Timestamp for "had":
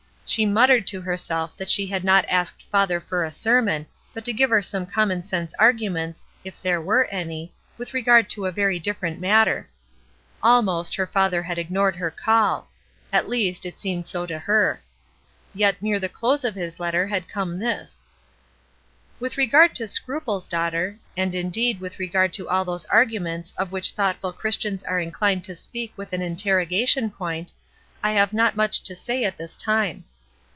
1.87-2.05, 11.43-11.57, 17.07-17.27